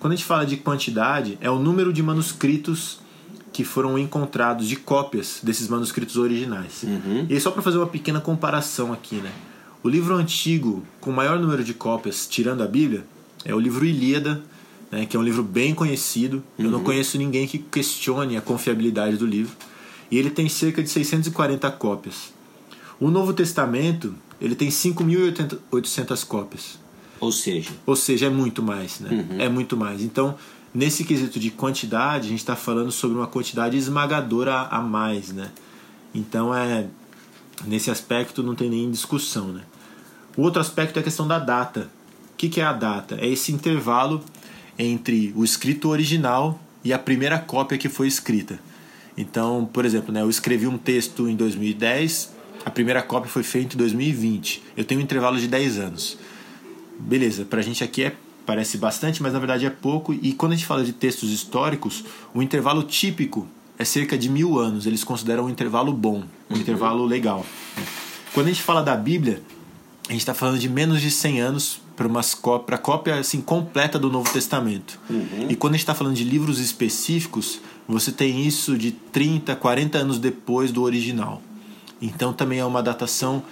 Quando 0.00 0.12
a 0.12 0.16
gente 0.16 0.24
fala 0.24 0.46
de 0.46 0.56
quantidade, 0.56 1.38
é 1.40 1.50
o 1.50 1.58
número 1.58 1.92
de 1.92 2.02
manuscritos 2.02 3.00
que 3.52 3.64
foram 3.64 3.98
encontrados 3.98 4.68
de 4.68 4.76
cópias 4.76 5.40
desses 5.42 5.68
manuscritos 5.68 6.16
originais. 6.16 6.84
Uhum. 6.84 7.26
E 7.28 7.40
só 7.40 7.50
para 7.50 7.62
fazer 7.62 7.78
uma 7.78 7.86
pequena 7.86 8.20
comparação 8.20 8.92
aqui, 8.92 9.16
né? 9.16 9.32
O 9.82 9.88
livro 9.88 10.14
antigo 10.14 10.84
com 11.00 11.10
maior 11.10 11.38
número 11.38 11.64
de 11.64 11.74
cópias, 11.74 12.26
tirando 12.26 12.62
a 12.62 12.66
Bíblia, 12.66 13.04
é 13.44 13.54
o 13.54 13.58
livro 13.58 13.84
Ilíada, 13.84 14.40
né, 14.90 15.06
que 15.06 15.16
é 15.16 15.20
um 15.20 15.22
livro 15.22 15.42
bem 15.42 15.74
conhecido. 15.74 16.36
Uhum. 16.58 16.64
Eu 16.64 16.70
não 16.70 16.78
uhum. 16.78 16.84
conheço 16.84 17.18
ninguém 17.18 17.46
que 17.46 17.58
questione 17.58 18.36
a 18.36 18.40
confiabilidade 18.40 19.16
do 19.16 19.26
livro. 19.26 19.56
E 20.10 20.18
ele 20.18 20.30
tem 20.30 20.48
cerca 20.48 20.82
de 20.82 20.88
640 20.88 21.70
cópias. 21.72 22.32
O 22.98 23.10
Novo 23.10 23.32
Testamento, 23.32 24.14
ele 24.40 24.54
tem 24.54 24.68
5.800 24.68 26.26
cópias. 26.26 26.78
Ou 27.20 27.32
seja? 27.32 27.70
Ou 27.86 27.96
seja, 27.96 28.26
é 28.26 28.30
muito 28.30 28.62
mais, 28.62 29.00
né? 29.00 29.10
Uhum. 29.10 29.40
É 29.40 29.48
muito 29.48 29.76
mais. 29.76 30.02
Então, 30.02 30.36
nesse 30.72 31.04
quesito 31.04 31.38
de 31.38 31.50
quantidade, 31.50 32.26
a 32.26 32.30
gente 32.30 32.40
está 32.40 32.56
falando 32.56 32.92
sobre 32.92 33.16
uma 33.16 33.26
quantidade 33.26 33.76
esmagadora 33.76 34.54
a 34.70 34.80
mais, 34.80 35.32
né? 35.32 35.50
Então 36.14 36.54
é 36.54 36.86
nesse 37.66 37.90
aspecto 37.90 38.42
não 38.42 38.54
tem 38.54 38.70
nem 38.70 38.90
discussão, 38.90 39.48
né? 39.48 39.62
O 40.36 40.42
outro 40.42 40.60
aspecto 40.60 40.96
é 40.96 41.00
a 41.00 41.02
questão 41.02 41.26
da 41.26 41.38
data. 41.38 41.90
O 42.32 42.36
que, 42.36 42.48
que 42.48 42.60
é 42.60 42.64
a 42.64 42.72
data? 42.72 43.16
É 43.20 43.26
esse 43.26 43.50
intervalo 43.50 44.22
entre 44.78 45.32
o 45.34 45.44
escrito 45.44 45.88
original 45.88 46.60
e 46.84 46.92
a 46.92 46.98
primeira 46.98 47.38
cópia 47.38 47.76
que 47.76 47.88
foi 47.88 48.06
escrita. 48.06 48.60
Então, 49.16 49.68
por 49.72 49.84
exemplo, 49.84 50.12
né, 50.12 50.22
eu 50.22 50.30
escrevi 50.30 50.68
um 50.68 50.78
texto 50.78 51.28
em 51.28 51.34
2010, 51.34 52.32
a 52.64 52.70
primeira 52.70 53.02
cópia 53.02 53.28
foi 53.28 53.42
feita 53.42 53.74
em 53.74 53.78
2020. 53.78 54.62
Eu 54.76 54.84
tenho 54.84 55.00
um 55.00 55.04
intervalo 55.04 55.40
de 55.40 55.48
10 55.48 55.78
anos. 55.78 56.18
Beleza, 56.98 57.44
pra 57.44 57.62
gente 57.62 57.84
aqui 57.84 58.04
é 58.04 58.16
parece 58.44 58.78
bastante, 58.78 59.22
mas 59.22 59.34
na 59.34 59.38
verdade 59.38 59.66
é 59.66 59.70
pouco. 59.70 60.14
E 60.14 60.32
quando 60.32 60.52
a 60.52 60.54
gente 60.56 60.66
fala 60.66 60.82
de 60.82 60.92
textos 60.92 61.30
históricos, 61.30 62.02
o 62.32 62.42
intervalo 62.42 62.82
típico 62.82 63.46
é 63.78 63.84
cerca 63.84 64.16
de 64.16 64.30
mil 64.30 64.58
anos. 64.58 64.86
Eles 64.86 65.04
consideram 65.04 65.44
um 65.44 65.50
intervalo 65.50 65.92
bom, 65.92 66.24
um 66.48 66.54
uhum. 66.54 66.60
intervalo 66.60 67.04
legal. 67.04 67.44
Quando 68.32 68.46
a 68.46 68.48
gente 68.50 68.62
fala 68.62 68.82
da 68.82 68.96
Bíblia, 68.96 69.42
a 70.08 70.12
gente 70.12 70.20
está 70.20 70.32
falando 70.32 70.58
de 70.58 70.68
menos 70.68 71.02
de 71.02 71.10
100 71.10 71.40
anos 71.40 71.80
para 71.94 72.76
a 72.76 72.78
cópia 72.78 73.16
assim, 73.16 73.40
completa 73.42 73.98
do 73.98 74.10
Novo 74.10 74.32
Testamento. 74.32 74.98
Uhum. 75.10 75.46
E 75.50 75.54
quando 75.54 75.74
a 75.74 75.76
gente 75.76 75.82
está 75.82 75.94
falando 75.94 76.14
de 76.14 76.24
livros 76.24 76.58
específicos, 76.58 77.60
você 77.86 78.10
tem 78.10 78.46
isso 78.46 78.78
de 78.78 78.92
30, 78.92 79.54
40 79.56 79.98
anos 79.98 80.18
depois 80.18 80.72
do 80.72 80.82
original. 80.82 81.42
Então 82.00 82.32
também 82.32 82.60
é 82.60 82.64
uma 82.64 82.82
datação 82.82 83.42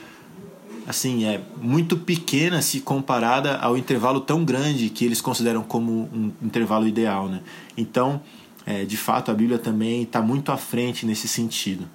assim, 0.86 1.24
é 1.24 1.42
muito 1.60 1.96
pequena 1.96 2.62
se 2.62 2.80
comparada 2.80 3.56
ao 3.58 3.76
intervalo 3.76 4.20
tão 4.20 4.44
grande 4.44 4.88
que 4.88 5.04
eles 5.04 5.20
consideram 5.20 5.62
como 5.62 6.08
um 6.12 6.32
intervalo 6.40 6.86
ideal, 6.86 7.28
né? 7.28 7.40
Então, 7.76 8.20
é, 8.64 8.84
de 8.84 8.96
fato, 8.96 9.30
a 9.30 9.34
Bíblia 9.34 9.58
também 9.58 10.02
está 10.02 10.22
muito 10.22 10.52
à 10.52 10.56
frente 10.56 11.04
nesse 11.04 11.26
sentido. 11.26 11.88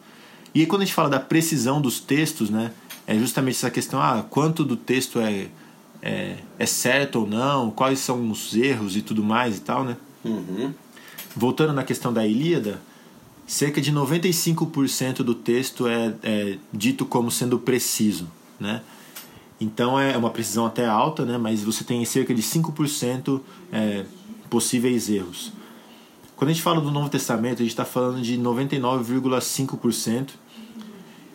E 0.53 0.59
aí, 0.59 0.65
quando 0.65 0.81
a 0.81 0.85
gente 0.85 0.93
fala 0.93 1.09
da 1.09 1.19
precisão 1.19 1.79
dos 1.79 2.01
textos, 2.01 2.49
né, 2.49 2.71
é 3.07 3.17
justamente 3.17 3.55
essa 3.55 3.71
questão, 3.71 4.01
ah, 4.01 4.25
quanto 4.29 4.65
do 4.65 4.75
texto 4.75 5.19
é, 5.19 5.47
é, 6.01 6.35
é 6.59 6.65
certo 6.65 7.21
ou 7.21 7.27
não, 7.27 7.71
quais 7.71 7.99
são 7.99 8.29
os 8.29 8.53
erros 8.53 8.97
e 8.97 9.01
tudo 9.01 9.23
mais 9.23 9.57
e 9.57 9.61
tal, 9.61 9.85
né? 9.85 9.95
Uhum. 10.25 10.73
Voltando 11.33 11.71
na 11.71 11.83
questão 11.85 12.11
da 12.11 12.27
Ilíada, 12.27 12.81
cerca 13.47 13.79
de 13.79 13.91
95% 13.91 15.23
do 15.23 15.33
texto 15.33 15.87
é, 15.87 16.13
é 16.21 16.57
dito 16.73 17.05
como 17.05 17.31
sendo 17.31 17.57
preciso 17.57 18.27
né? 18.61 18.81
Então 19.59 19.99
é 19.99 20.15
uma 20.17 20.29
precisão 20.29 20.65
até 20.65 20.87
alta, 20.87 21.25
né? 21.25 21.37
mas 21.37 21.63
você 21.63 21.83
tem 21.83 22.03
cerca 22.05 22.33
de 22.33 22.41
5% 22.41 23.41
é, 23.71 24.05
possíveis 24.49 25.09
erros. 25.09 25.51
Quando 26.35 26.49
a 26.49 26.53
gente 26.53 26.63
fala 26.63 26.81
do 26.81 26.89
Novo 26.89 27.09
Testamento, 27.09 27.57
a 27.57 27.61
gente 27.61 27.69
está 27.69 27.85
falando 27.85 28.21
de 28.21 28.37
99,5% 28.37 30.29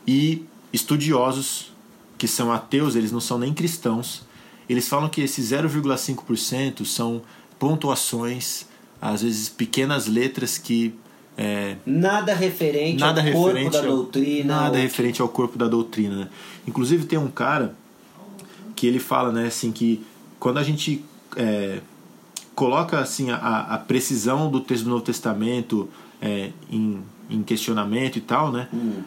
e 0.05 0.45
estudiosos 0.73 1.73
que 2.19 2.27
são 2.27 2.51
ateus, 2.51 2.97
eles 2.97 3.13
não 3.13 3.21
são 3.21 3.39
nem 3.39 3.55
cristãos, 3.55 4.25
eles 4.69 4.89
falam 4.89 5.09
que 5.09 5.21
esses 5.21 5.53
0,5% 5.53 6.85
são 6.85 7.23
pontuações, 7.59 8.67
às 9.01 9.23
vezes 9.23 9.49
pequenas 9.49 10.09
letras 10.09 10.59
que 10.59 10.93
é, 11.39 11.77
nada 11.85 12.35
referente 12.35 12.99
nada 12.99 13.21
ao 13.21 13.27
referente 13.27 13.71
corpo 13.71 13.71
da 13.71 13.79
ao, 13.79 13.97
doutrina. 13.97 14.55
Nada 14.55 14.79
referente 14.79 15.23
ao 15.23 15.29
corpo 15.29 15.59
da 15.59 15.69
doutrina. 15.69 16.17
Né? 16.17 16.29
Inclusive 16.67 17.05
tem 17.05 17.19
um 17.19 17.29
cara 17.29 17.75
que 18.75 18.87
ele 18.87 18.99
fala 18.99 19.31
né, 19.33 19.47
assim, 19.47 19.71
que 19.71 20.05
quando 20.39 20.59
a 20.59 20.63
gente 20.63 21.05
é, 21.37 21.81
coloca 22.55 22.99
assim, 22.99 23.31
a, 23.31 23.67
a, 23.71 23.79
precisão 23.79 24.51
do 24.51 24.61
texto 24.61 24.85
do 24.85 24.91
Novo 24.91 25.03
Testamento 25.03 25.89
é, 26.23 26.51
em, 26.71 27.03
em, 27.29 27.43
questionamento 27.43 28.17
e 28.17 28.21
tal, 28.21 28.51
né? 28.51 28.69
Hum. 28.73 29.03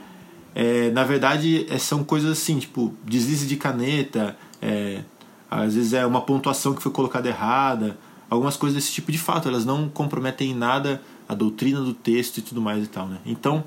É, 0.53 0.91
na 0.91 1.03
verdade 1.03 1.65
é, 1.69 1.77
são 1.77 2.03
coisas 2.03 2.31
assim, 2.31 2.59
tipo 2.59 2.93
deslize 3.05 3.47
de 3.47 3.55
caneta, 3.55 4.35
é, 4.61 5.03
às 5.49 5.75
vezes 5.75 5.93
é 5.93 6.05
uma 6.05 6.21
pontuação 6.21 6.73
que 6.73 6.81
foi 6.81 6.91
colocada 6.91 7.27
errada, 7.27 7.97
algumas 8.29 8.55
coisas 8.55 8.75
desse 8.75 8.93
tipo 8.93 9.11
de 9.11 9.17
fato, 9.17 9.47
elas 9.47 9.65
não 9.65 9.89
comprometem 9.89 10.51
em 10.51 10.55
nada 10.55 11.01
a 11.29 11.35
doutrina 11.35 11.79
do 11.79 11.93
texto 11.93 12.39
e 12.39 12.41
tudo 12.41 12.59
mais 12.59 12.83
e 12.83 12.87
tal, 12.87 13.07
né? 13.07 13.19
Então, 13.23 13.63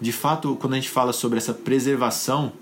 de 0.00 0.10
fato, 0.10 0.56
quando 0.56 0.72
a 0.72 0.76
gente 0.76 0.90
fala 0.90 1.12
sobre 1.12 1.38
essa 1.38 1.54
preservação, 1.54 2.52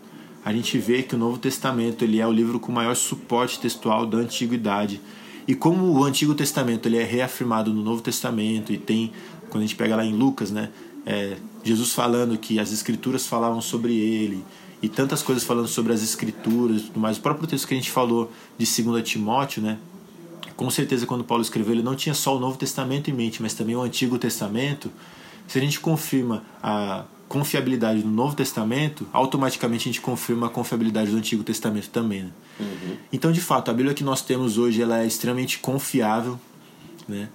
a 0.44 0.52
gente 0.52 0.76
vê 0.76 1.02
que 1.02 1.14
o 1.14 1.18
Novo 1.18 1.38
Testamento 1.38 2.04
ele 2.04 2.20
é 2.20 2.26
o 2.26 2.30
livro 2.30 2.60
com 2.60 2.70
maior 2.70 2.94
suporte 2.94 3.58
textual 3.58 4.04
da 4.04 4.18
antiguidade. 4.18 5.00
E 5.48 5.54
como 5.54 5.86
o 5.86 6.04
Antigo 6.04 6.34
Testamento 6.34 6.86
ele 6.86 6.98
é 6.98 7.02
reafirmado 7.02 7.72
no 7.72 7.82
Novo 7.82 8.02
Testamento 8.02 8.72
e 8.72 8.76
tem, 8.76 9.10
quando 9.48 9.64
a 9.64 9.66
gente 9.66 9.74
pega 9.74 9.96
lá 9.96 10.04
em 10.04 10.12
Lucas, 10.12 10.50
né, 10.50 10.68
é, 11.06 11.38
Jesus 11.64 11.92
falando 11.92 12.36
que 12.36 12.60
as 12.60 12.72
Escrituras 12.72 13.26
falavam 13.26 13.60
sobre 13.60 13.94
ele 13.94 14.44
e 14.82 14.88
tantas 14.88 15.22
coisas 15.22 15.44
falando 15.44 15.68
sobre 15.68 15.94
as 15.94 16.02
Escrituras, 16.02 16.82
mas 16.94 17.16
o 17.16 17.22
próprio 17.22 17.46
texto 17.46 17.66
que 17.66 17.74
a 17.74 17.76
gente 17.76 17.90
falou 17.90 18.30
de 18.58 18.82
2 18.82 19.02
Timóteo, 19.02 19.62
né, 19.62 19.78
com 20.56 20.70
certeza 20.70 21.06
quando 21.06 21.24
Paulo 21.24 21.42
escreveu 21.42 21.72
ele 21.72 21.82
não 21.82 21.94
tinha 21.94 22.14
só 22.14 22.36
o 22.36 22.40
Novo 22.40 22.56
Testamento 22.56 23.10
em 23.10 23.12
mente, 23.12 23.42
mas 23.42 23.54
também 23.54 23.76
o 23.76 23.80
Antigo 23.80 24.18
Testamento. 24.18 24.90
Se 25.46 25.58
a 25.58 25.60
gente 25.60 25.80
confirma 25.80 26.42
a 26.62 27.04
confiabilidade 27.28 28.02
do 28.02 28.08
Novo 28.08 28.36
Testamento, 28.36 29.08
automaticamente 29.12 29.88
a 29.88 29.92
gente 29.92 30.00
confirma 30.02 30.48
a 30.48 30.50
confiabilidade 30.50 31.10
do 31.10 31.16
Antigo 31.16 31.42
Testamento 31.42 31.88
também. 31.88 32.24
Né? 32.24 32.30
Uhum. 32.60 32.96
Então, 33.10 33.32
de 33.32 33.40
fato, 33.40 33.70
a 33.70 33.74
Bíblia 33.74 33.94
que 33.94 34.04
nós 34.04 34.20
temos 34.20 34.58
hoje 34.58 34.82
ela 34.82 35.02
é 35.02 35.06
extremamente 35.06 35.58
confiável, 35.58 36.38
né? 37.08 37.30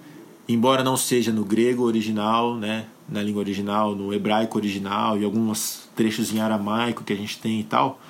embora 0.48 0.84
não 0.84 0.96
seja 0.96 1.32
no 1.32 1.44
grego 1.44 1.82
original, 1.82 2.54
né? 2.54 2.86
na 3.08 3.22
língua 3.22 3.40
original, 3.40 3.94
no 3.96 4.14
hebraico 4.14 4.56
original 4.56 5.18
e 5.18 5.24
alguns 5.24 5.88
trechos 5.96 6.32
em 6.32 6.40
aramaico 6.40 7.02
que 7.02 7.12
a 7.12 7.16
gente 7.16 7.38
tem 7.38 7.60
e 7.60 7.64
tal, 7.64 8.00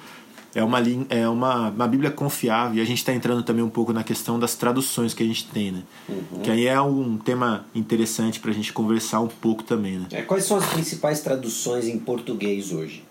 é 0.55 0.63
uma, 0.63 0.79
é 1.11 1.29
uma, 1.29 1.69
uma 1.69 1.87
Bíblia 1.87 2.11
confiável 2.11 2.79
e 2.79 2.81
a 2.81 2.85
gente 2.85 2.99
está 2.99 3.13
entrando 3.13 3.43
também 3.43 3.63
um 3.63 3.69
pouco 3.69 3.93
na 3.93 4.03
questão 4.03 4.39
das 4.39 4.55
traduções 4.55 5.13
que 5.13 5.23
a 5.23 5.27
gente 5.27 5.47
tem, 5.47 5.73
né? 5.73 5.83
Uhum. 6.09 6.41
Que 6.43 6.51
aí 6.51 6.67
é 6.67 6.81
um 6.81 7.19
tema 7.19 7.67
interessante 7.75 8.41
para 8.41 8.51
a 8.51 8.55
gente 8.55 8.73
conversar 8.73 9.21
um 9.21 9.29
pouco 9.29 9.63
também, 9.63 9.99
né? 9.99 10.07
É, 10.11 10.23
quais 10.23 10.45
são 10.45 10.57
as 10.57 10.67
principais 10.67 11.21
traduções 11.21 11.87
em 11.87 11.99
português 11.99 12.73
hoje? 12.73 13.05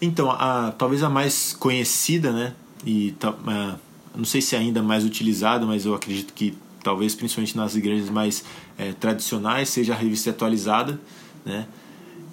Então, 0.00 0.30
a, 0.30 0.72
talvez 0.76 1.02
a 1.02 1.10
mais 1.10 1.52
conhecida, 1.52 2.32
né? 2.32 2.54
E 2.84 3.14
a, 3.22 3.76
não 4.14 4.24
sei 4.24 4.40
se 4.40 4.56
é 4.56 4.58
ainda 4.58 4.82
mais 4.82 5.04
utilizada, 5.04 5.66
mas 5.66 5.84
eu 5.84 5.94
acredito 5.94 6.32
que 6.32 6.56
talvez 6.82 7.14
principalmente 7.14 7.56
nas 7.56 7.74
igrejas 7.74 8.08
mais 8.08 8.44
é, 8.78 8.92
tradicionais 8.92 9.68
seja 9.68 9.92
a 9.92 9.96
revista 9.96 10.30
atualizada, 10.30 10.98
né? 11.44 11.66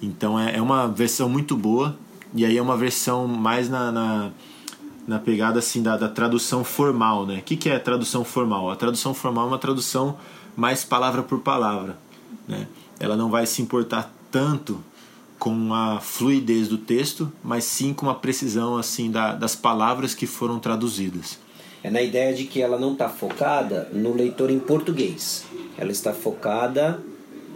Então 0.00 0.38
é, 0.38 0.56
é 0.56 0.62
uma 0.62 0.88
versão 0.88 1.28
muito 1.28 1.56
boa 1.56 1.98
e 2.34 2.44
aí 2.44 2.58
é 2.58 2.62
uma 2.62 2.76
versão 2.76 3.28
mais 3.28 3.68
na, 3.68 3.92
na, 3.92 4.30
na 5.06 5.18
pegada 5.18 5.60
assim 5.60 5.82
da, 5.82 5.96
da, 5.96 6.08
tradução 6.08 6.64
formal, 6.64 7.24
né? 7.24 7.38
O 7.38 7.42
que, 7.42 7.56
que 7.56 7.68
é 7.68 7.78
tradução 7.78 8.24
formal? 8.24 8.70
A 8.70 8.76
tradução 8.76 9.14
formal 9.14 9.44
é 9.44 9.48
uma 9.48 9.58
tradução 9.58 10.16
mais 10.56 10.84
palavra 10.84 11.22
por 11.22 11.40
palavra, 11.40 11.96
né? 12.48 12.66
Ela 12.98 13.16
não 13.16 13.30
vai 13.30 13.46
se 13.46 13.62
importar 13.62 14.12
tanto 14.30 14.82
com 15.38 15.74
a 15.74 16.00
fluidez 16.00 16.68
do 16.68 16.78
texto, 16.78 17.30
mas 17.42 17.64
sim 17.64 17.92
com 17.92 18.08
a 18.08 18.14
precisão 18.14 18.76
assim 18.76 19.10
da, 19.10 19.34
das 19.34 19.54
palavras 19.54 20.14
que 20.14 20.26
foram 20.26 20.58
traduzidas. 20.58 21.38
É 21.82 21.90
na 21.90 22.00
ideia 22.00 22.34
de 22.34 22.44
que 22.44 22.62
ela 22.62 22.78
não 22.78 22.94
está 22.94 23.08
focada 23.08 23.88
no 23.92 24.14
leitor 24.14 24.50
em 24.50 24.58
português. 24.58 25.44
Ela 25.76 25.92
está 25.92 26.14
focada 26.14 27.00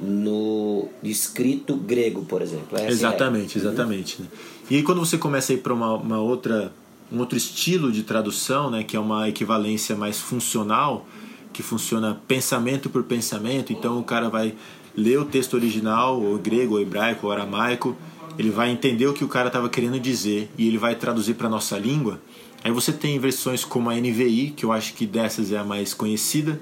no 0.01 0.89
escrito 1.03 1.75
grego, 1.75 2.25
por 2.25 2.43
exemplo. 2.43 2.77
Essa 2.79 2.89
exatamente, 2.89 3.59
é 3.59 3.61
exatamente. 3.61 4.23
Né? 4.23 4.29
E 4.71 4.77
aí 4.77 4.83
quando 4.83 4.99
você 4.99 5.17
começa 5.17 5.53
a 5.53 5.55
ir 5.55 5.59
para 5.59 5.73
uma, 5.73 5.95
uma, 5.95 6.19
outra 6.19 6.73
um 7.11 7.21
outro 7.21 7.39
estilo 7.39 7.91
de 7.91 8.03
tradução, 8.03 8.71
né, 8.71 8.83
que 8.83 8.95
é 8.97 9.01
uma 9.01 9.29
equivalência 9.29 9.97
mais 9.97 10.21
funcional, 10.21 11.07
que 11.53 11.63
funciona 11.63 12.21
pensamento 12.29 12.91
por 12.91 13.03
pensamento, 13.03 13.73
então 13.73 13.99
o 13.99 14.05
cara 14.05 14.29
vai 14.29 14.55
ler 14.95 15.19
o 15.19 15.25
texto 15.25 15.55
original, 15.55 16.21
ou 16.21 16.37
grego, 16.39 16.75
ou 16.75 16.81
hebraico, 16.81 17.27
ou 17.27 17.33
aramaico, 17.33 17.97
ele 18.39 18.51
vai 18.51 18.71
entender 18.71 19.07
o 19.07 19.15
que 19.15 19.25
o 19.25 19.29
cara 19.29 19.47
estava 19.47 19.69
querendo 19.69 19.99
dizer 19.99 20.51
e 20.59 20.69
ele 20.69 20.77
vai 20.77 20.95
traduzir 20.95 21.35
para 21.35 21.49
nossa 21.49 21.79
língua. 21.79 22.21
Aí 22.63 22.71
você 22.71 22.93
tem 22.93 23.19
versões 23.19 23.65
como 23.65 23.89
a 23.89 23.95
NVI, 23.95 24.53
que 24.57 24.65
eu 24.65 24.73
acho 24.73 24.93
que 24.95 25.07
dessas 25.07 25.51
é 25.51 25.59
a 25.59 25.65
mais 25.65 25.95
conhecida, 25.95 26.61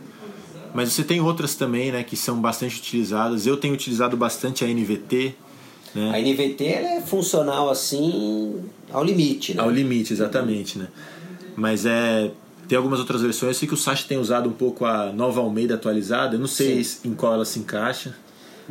mas 0.74 0.92
você 0.92 1.02
tem 1.02 1.20
outras 1.20 1.54
também, 1.54 1.90
né, 1.90 2.02
que 2.02 2.16
são 2.16 2.40
bastante 2.40 2.78
utilizadas. 2.78 3.46
Eu 3.46 3.56
tenho 3.56 3.74
utilizado 3.74 4.16
bastante 4.16 4.64
a 4.64 4.68
NVT. 4.68 5.34
Né? 5.96 6.10
A 6.14 6.20
NVT 6.20 6.64
é 6.64 7.00
funcional 7.00 7.70
assim 7.70 8.60
ao 8.92 9.02
limite, 9.02 9.54
né? 9.54 9.62
Ao 9.62 9.70
limite, 9.70 10.12
exatamente, 10.12 10.78
né? 10.78 10.88
Mas 11.56 11.86
é 11.86 12.30
tem 12.68 12.76
algumas 12.76 12.98
outras 12.98 13.22
versões, 13.22 13.50
eu 13.50 13.54
sei 13.54 13.68
que 13.68 13.74
o 13.74 13.76
Sacha 13.76 14.06
tem 14.08 14.18
usado 14.18 14.48
um 14.48 14.52
pouco 14.52 14.84
a 14.84 15.12
Nova 15.12 15.40
Almeida 15.40 15.74
atualizada, 15.74 16.34
eu 16.34 16.40
não 16.40 16.48
sei 16.48 16.82
Sim. 16.82 17.10
em 17.10 17.14
qual 17.14 17.32
ela 17.32 17.44
se 17.44 17.60
encaixa. 17.60 18.14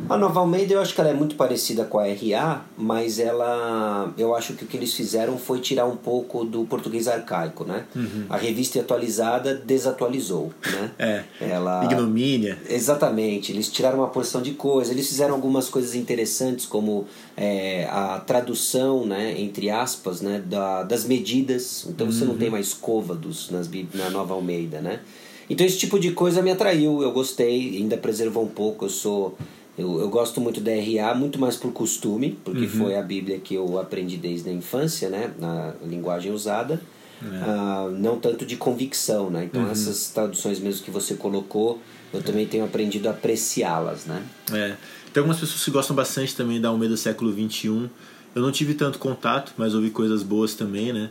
A 0.08 0.16
Nova 0.16 0.40
Almeida 0.40 0.74
eu 0.74 0.80
acho 0.80 0.94
que 0.94 1.00
ela 1.00 1.10
é 1.10 1.14
muito 1.14 1.36
parecida 1.36 1.84
com 1.84 1.98
a 1.98 2.04
RA, 2.04 2.64
mas 2.76 3.18
ela. 3.18 4.12
Eu 4.18 4.34
acho 4.34 4.52
que 4.52 4.64
o 4.64 4.66
que 4.66 4.76
eles 4.76 4.92
fizeram 4.92 5.38
foi 5.38 5.58
tirar 5.58 5.86
um 5.86 5.96
pouco 5.96 6.44
do 6.44 6.64
português 6.64 7.08
arcaico, 7.08 7.64
né? 7.64 7.86
Uhum. 7.96 8.26
A 8.28 8.36
revista 8.36 8.78
atualizada 8.78 9.54
desatualizou, 9.54 10.52
né? 10.64 10.90
É. 10.98 11.24
Ela... 11.40 11.84
Ignomínia. 11.84 12.58
Exatamente. 12.68 13.52
Eles 13.52 13.70
tiraram 13.70 13.98
uma 13.98 14.08
porção 14.08 14.42
de 14.42 14.52
coisas, 14.52 14.92
eles 14.92 15.08
fizeram 15.08 15.34
algumas 15.34 15.68
coisas 15.68 15.94
interessantes, 15.94 16.66
como 16.66 17.06
é, 17.36 17.88
a 17.90 18.20
tradução, 18.20 19.06
né, 19.06 19.34
entre 19.40 19.70
aspas, 19.70 20.20
né, 20.20 20.42
da, 20.44 20.82
das 20.82 21.04
medidas. 21.04 21.86
Então 21.88 22.06
você 22.10 22.24
não 22.24 22.32
uhum. 22.32 22.38
tem 22.38 22.50
mais 22.50 22.74
côvados 22.74 23.50
nas, 23.50 23.68
na 23.94 24.10
Nova 24.10 24.34
Almeida, 24.34 24.80
né? 24.80 25.00
Então 25.48 25.64
esse 25.64 25.78
tipo 25.78 25.98
de 25.98 26.10
coisa 26.10 26.42
me 26.42 26.50
atraiu, 26.50 27.02
eu 27.02 27.12
gostei, 27.12 27.78
ainda 27.78 27.96
preservou 27.96 28.44
um 28.44 28.48
pouco, 28.48 28.84
eu 28.84 28.90
sou 28.90 29.38
eu, 29.78 30.00
eu 30.00 30.08
gosto 30.08 30.40
muito 30.40 30.60
da 30.60 30.72
RA, 30.72 31.14
muito 31.14 31.38
mais 31.38 31.56
por 31.56 31.70
costume, 31.72 32.38
porque 32.44 32.62
uhum. 32.62 32.68
foi 32.68 32.96
a 32.96 33.02
Bíblia 33.02 33.38
que 33.38 33.54
eu 33.54 33.78
aprendi 33.78 34.16
desde 34.16 34.48
a 34.48 34.52
infância, 34.52 35.10
né? 35.10 35.32
Na 35.38 35.74
linguagem 35.84 36.32
usada. 36.32 36.80
É. 37.22 37.26
Uh, 37.26 37.90
não 37.92 38.18
tanto 38.18 38.44
de 38.44 38.56
convicção, 38.56 39.30
né? 39.30 39.44
Então 39.44 39.62
uhum. 39.62 39.70
essas 39.70 40.10
traduções 40.10 40.58
mesmo 40.58 40.84
que 40.84 40.90
você 40.90 41.14
colocou, 41.14 41.80
eu 42.12 42.22
também 42.22 42.46
tenho 42.46 42.64
aprendido 42.64 43.08
a 43.08 43.10
apreciá-las, 43.10 44.06
né? 44.06 44.22
É. 44.52 44.76
Tem 45.12 45.20
algumas 45.20 45.40
pessoas 45.40 45.64
que 45.64 45.70
gostam 45.70 45.96
bastante 45.96 46.34
também 46.34 46.60
da 46.60 46.68
Almeida 46.68 46.96
século 46.96 47.32
XXI. 47.32 47.88
Eu 48.34 48.42
não 48.42 48.52
tive 48.52 48.74
tanto 48.74 48.98
contato, 48.98 49.52
mas 49.56 49.74
ouvi 49.74 49.90
coisas 49.90 50.22
boas 50.22 50.54
também, 50.54 50.92
né? 50.92 51.10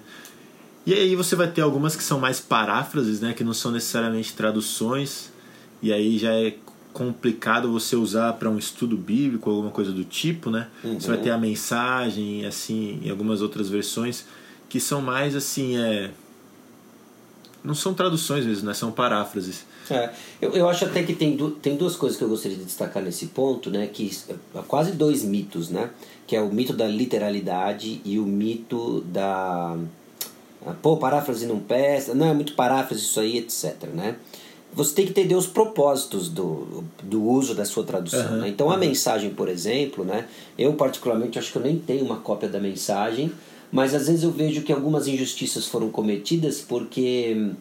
E 0.86 0.94
aí 0.94 1.16
você 1.16 1.36
vai 1.36 1.50
ter 1.50 1.62
algumas 1.62 1.96
que 1.96 2.04
são 2.04 2.20
mais 2.20 2.40
paráfrases, 2.40 3.20
né? 3.20 3.34
Que 3.34 3.44
não 3.44 3.54
são 3.54 3.72
necessariamente 3.72 4.34
traduções. 4.34 5.32
E 5.82 5.92
aí 5.92 6.18
já 6.20 6.34
é 6.34 6.54
complicado 6.96 7.70
você 7.70 7.94
usar 7.94 8.32
para 8.34 8.50
um 8.50 8.58
estudo 8.58 8.96
bíblico, 8.96 9.50
alguma 9.50 9.70
coisa 9.70 9.92
do 9.92 10.06
tipo, 10.06 10.50
né? 10.50 10.70
Uhum. 10.82 10.98
Você 10.98 11.10
vai 11.10 11.18
ter 11.18 11.30
a 11.30 11.38
mensagem, 11.38 12.46
assim, 12.46 13.02
em 13.04 13.10
algumas 13.10 13.42
outras 13.42 13.68
versões 13.68 14.25
que 14.70 14.80
são 14.80 15.02
mais 15.02 15.36
assim, 15.36 15.78
é 15.78 16.12
não 17.62 17.75
são 17.75 17.94
traduções 17.94 18.46
mesmo, 18.46 18.68
né? 18.68 18.74
São 18.74 18.92
paráfrases. 18.92 19.66
É, 19.90 20.10
eu, 20.42 20.52
eu 20.52 20.70
acho 20.70 20.86
até 20.86 21.04
que 21.04 21.14
tem, 21.14 21.36
du 21.36 21.52
tem 21.52 21.75
duas 21.75 21.96
coisas 21.96 22.18
que 22.18 22.24
eu 22.24 22.30
gostaria 22.30 22.58
de 22.58 22.64
destacar 22.64 23.04
nesse 23.04 23.28
ponto, 23.28 23.70
né? 23.70 23.88
Que 23.88 24.10
é 24.30 24.62
quase 24.66 24.94
dois 24.94 25.24
mitos, 25.24 25.70
né? 25.70 25.90
Que 26.25 26.36
é 26.36 26.42
o 26.42 26.50
mito 26.50 26.72
da 26.72 26.88
literalidade 26.88 28.00
e 28.06 28.20
o 28.20 28.24
mito 28.24 29.02
da 29.02 29.78
pô, 30.82 30.96
paráfrase 30.98 31.46
não 31.46 31.60
peça, 31.60 32.16
não 32.16 32.28
é 32.28 32.34
muito 32.34 32.54
paráfrase 32.54 33.04
isso 33.04 33.20
aí, 33.20 33.38
etc, 33.38 33.84
né? 33.94 34.16
Você 34.75 34.94
tem 34.94 35.05
que 35.05 35.12
entender 35.12 35.36
os 35.36 35.48
propósitos 35.48 36.27
do, 36.27 36.84
do 37.01 37.24
uso 37.24 37.55
da 37.55 37.63
sua 37.63 37.84
tradução. 37.84 38.34
Uhum, 38.34 38.41
né? 38.41 38.50
Então, 38.50 38.70
a 38.70 38.77
mensagem, 38.77 39.29
por 39.29 39.48
exemplo, 39.48 40.03
né? 40.03 40.27
eu 40.58 40.74
particularmente 40.74 41.39
acho 41.39 41.51
que 41.51 41.58
eu 41.58 41.62
nem 41.62 41.79
tenho 41.79 42.03
uma 42.03 42.17
cópia 42.17 42.50
da 42.50 42.60
mensagem, 42.60 43.32
mas 43.72 43.96
às 43.96 44.08
vezes 44.08 44.24
eu 44.24 44.32
vejo 44.32 44.62
que 44.63 44.74
algumas 44.74 45.08
injustiças 45.08 45.65
foram 45.65 45.89
cometidas 45.89 46.60
porque 46.60 47.51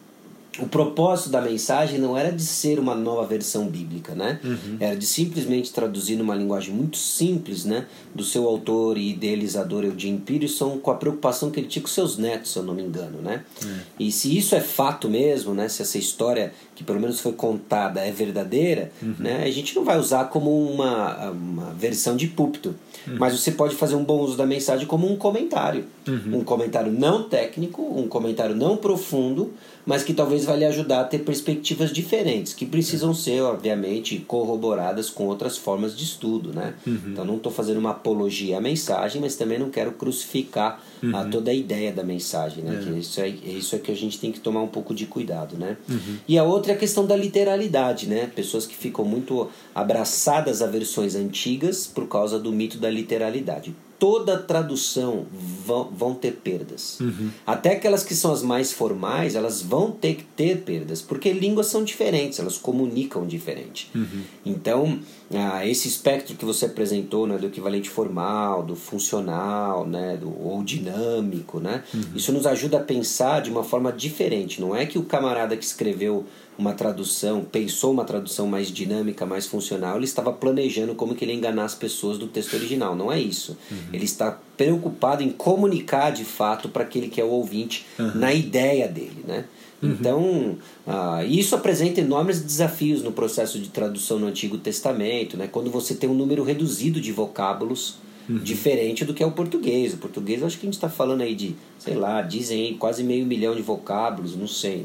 o 0.59 0.67
propósito 0.67 1.29
da 1.29 1.41
mensagem 1.41 1.99
não 1.99 2.17
era 2.17 2.31
de 2.31 2.43
ser 2.43 2.79
uma 2.79 2.95
nova 2.95 3.25
versão 3.25 3.67
bíblica, 3.67 4.13
né? 4.15 4.39
Uhum. 4.43 4.77
Era 4.79 4.95
de 4.95 5.05
simplesmente 5.05 5.73
traduzir 5.73 6.15
numa 6.15 6.35
linguagem 6.35 6.73
muito 6.73 6.97
simples, 6.97 7.65
né? 7.65 7.85
Do 8.13 8.23
seu 8.23 8.47
autor 8.47 8.97
e 8.97 9.09
idealizador 9.09 9.83
Eugene 9.83 10.19
Peterson, 10.19 10.77
com 10.77 10.91
a 10.91 10.95
preocupação 10.95 11.51
que 11.51 11.59
ele 11.59 11.67
tinha 11.67 11.81
com 11.83 11.89
seus 11.89 12.17
netos, 12.17 12.51
se 12.51 12.59
eu 12.59 12.63
não 12.63 12.73
me 12.73 12.83
engano, 12.83 13.21
né? 13.21 13.43
Uhum. 13.63 13.77
E 13.99 14.11
se 14.11 14.35
isso 14.35 14.55
é 14.55 14.61
fato 14.61 15.09
mesmo, 15.09 15.53
né? 15.53 15.67
Se 15.67 15.81
essa 15.81 15.97
história 15.97 16.53
que 16.75 16.83
pelo 16.83 16.99
menos 16.99 17.19
foi 17.19 17.33
contada 17.33 18.01
é 18.01 18.11
verdadeira, 18.11 18.91
uhum. 19.01 19.15
né? 19.19 19.43
A 19.43 19.51
gente 19.51 19.75
não 19.75 19.83
vai 19.83 19.97
usar 19.97 20.25
como 20.25 20.69
uma, 20.69 21.31
uma 21.31 21.73
versão 21.73 22.15
de 22.15 22.27
púlpito, 22.27 22.75
uhum. 23.07 23.17
mas 23.19 23.39
você 23.39 23.51
pode 23.51 23.75
fazer 23.75 23.95
um 23.95 24.03
bom 24.03 24.19
uso 24.19 24.37
da 24.37 24.45
mensagem 24.45 24.85
como 24.85 25.11
um 25.11 25.15
comentário, 25.15 25.85
uhum. 26.07 26.39
um 26.39 26.43
comentário 26.43 26.91
não 26.91 27.23
técnico, 27.23 27.81
um 27.81 28.07
comentário 28.07 28.55
não 28.55 28.77
profundo 28.77 29.53
mas 29.85 30.03
que 30.03 30.13
talvez 30.13 30.45
vai 30.45 30.57
lhe 30.57 30.65
ajudar 30.65 31.01
a 31.01 31.03
ter 31.03 31.19
perspectivas 31.19 31.91
diferentes, 31.91 32.53
que 32.53 32.65
precisam 32.65 33.13
ser, 33.13 33.41
obviamente, 33.41 34.17
corroboradas 34.27 35.09
com 35.09 35.27
outras 35.27 35.57
formas 35.57 35.95
de 35.95 36.03
estudo, 36.03 36.51
né? 36.51 36.73
Uhum. 36.85 36.99
Então 37.07 37.23
não 37.23 37.35
estou 37.35 37.51
fazendo 37.51 37.77
uma 37.77 37.91
apologia 37.91 38.57
à 38.57 38.61
mensagem, 38.61 39.21
mas 39.21 39.35
também 39.35 39.59
não 39.59 39.69
quero 39.69 39.91
crucificar 39.91 40.81
uhum. 41.03 41.15
a 41.15 41.25
toda 41.25 41.51
a 41.51 41.53
ideia 41.53 41.91
da 41.91 42.03
mensagem, 42.03 42.63
né? 42.63 42.83
É. 42.95 42.99
Isso, 42.99 43.21
é, 43.21 43.29
isso 43.29 43.75
é 43.75 43.79
que 43.79 43.91
a 43.91 43.95
gente 43.95 44.19
tem 44.19 44.31
que 44.31 44.39
tomar 44.39 44.61
um 44.61 44.67
pouco 44.67 44.93
de 44.95 45.05
cuidado, 45.05 45.55
né? 45.55 45.77
Uhum. 45.87 46.17
E 46.27 46.37
a 46.37 46.43
outra 46.43 46.71
é 46.71 46.75
a 46.75 46.77
questão 46.77 47.05
da 47.05 47.15
literalidade, 47.15 48.07
né? 48.07 48.29
Pessoas 48.35 48.65
que 48.65 48.75
ficam 48.75 49.05
muito 49.05 49.49
abraçadas 49.73 50.63
a 50.63 50.67
versões 50.67 51.15
antigas 51.15 51.85
por 51.85 52.07
causa 52.07 52.39
do 52.39 52.51
mito 52.51 52.79
da 52.85 52.91
literalidade 52.91 53.75
toda 53.97 54.37
tradução 54.37 55.25
vão, 55.65 55.85
vão 55.85 56.13
ter 56.13 56.33
perdas. 56.33 56.99
Uhum. 56.99 57.29
Até 57.45 57.71
aquelas 57.71 58.03
que 58.03 58.13
são 58.13 58.31
as 58.31 58.43
mais 58.43 58.71
formais, 58.71 59.35
elas 59.35 59.61
vão 59.61 59.89
ter 59.91 60.15
que 60.15 60.23
ter 60.23 60.57
perdas, 60.61 61.01
porque 61.01 61.31
línguas 61.31 61.67
são 61.67 61.83
diferentes, 61.83 62.39
elas 62.39 62.57
comunicam 62.57 63.25
diferente. 63.25 63.89
Uhum. 63.95 64.21
Então, 64.45 64.99
ah, 65.33 65.65
esse 65.65 65.87
espectro 65.87 66.35
que 66.35 66.45
você 66.45 66.65
apresentou, 66.65 67.25
né, 67.25 67.37
do 67.37 67.47
equivalente 67.47 67.89
formal, 67.89 68.63
do 68.63 68.75
funcional, 68.75 69.87
né, 69.87 70.17
do, 70.17 70.29
ou 70.39 70.61
dinâmico, 70.63 71.59
né, 71.59 71.83
uhum. 71.93 72.01
isso 72.15 72.31
nos 72.31 72.45
ajuda 72.45 72.77
a 72.77 72.83
pensar 72.83 73.41
de 73.41 73.49
uma 73.49 73.63
forma 73.63 73.91
diferente. 73.91 74.59
Não 74.59 74.75
é 74.75 74.85
que 74.85 74.99
o 74.99 75.03
camarada 75.03 75.55
que 75.55 75.63
escreveu 75.63 76.25
uma 76.57 76.73
tradução, 76.73 77.43
pensou 77.43 77.91
uma 77.91 78.05
tradução 78.05 78.47
mais 78.47 78.69
dinâmica, 78.69 79.25
mais 79.25 79.45
funcional, 79.45 79.97
ele 79.97 80.05
estava 80.05 80.31
planejando 80.31 80.95
como 80.95 81.15
que 81.15 81.25
ele 81.25 81.31
ia 81.31 81.37
enganar 81.37 81.65
as 81.65 81.75
pessoas 81.75 82.17
do 82.17 82.27
texto 82.27 82.53
original. 82.53 82.95
Não 82.95 83.11
é 83.11 83.19
isso. 83.19 83.57
Uhum. 83.69 83.77
Ele 83.91 84.05
está 84.05 84.39
preocupado 84.55 85.21
em 85.21 85.29
comunicar 85.29 86.11
de 86.11 86.23
fato 86.23 86.69
para 86.69 86.83
aquele 86.83 87.09
que 87.09 87.19
é 87.19 87.23
o 87.23 87.29
ouvinte 87.29 87.85
uhum. 87.99 88.11
na 88.15 88.33
ideia 88.33 88.87
dele, 88.87 89.23
né? 89.27 89.45
Uhum. 89.81 89.89
Então, 89.91 90.57
ah, 90.87 91.23
isso 91.25 91.53
apresenta 91.55 91.99
enormes 91.99 92.41
desafios 92.41 93.03
no 93.03 93.11
processo 93.11 93.59
de 93.59 93.69
tradução 93.69 94.17
no 94.17 94.27
Antigo 94.27 94.57
Testamento, 94.57 95.35
né? 95.35 95.47
Quando 95.47 95.69
você 95.69 95.93
tem 95.93 96.09
um 96.09 96.13
número 96.13 96.43
reduzido 96.43 97.01
de 97.01 97.11
vocábulos, 97.11 97.97
Uhum. 98.27 98.39
Diferente 98.39 99.05
do 99.05 99.13
que 99.13 99.21
é 99.21 99.25
o 99.25 99.31
português. 99.31 99.93
O 99.93 99.97
português, 99.97 100.41
acho 100.41 100.57
que 100.57 100.65
a 100.65 100.67
gente 100.67 100.73
está 100.73 100.89
falando 100.89 101.21
aí 101.21 101.35
de, 101.35 101.55
sei 101.77 101.95
lá, 101.95 102.21
dizem 102.21 102.59
aí 102.59 102.73
quase 102.73 103.03
meio 103.03 103.25
milhão 103.25 103.55
de 103.55 103.61
vocábulos, 103.61 104.35
não 104.35 104.47
sei. 104.47 104.83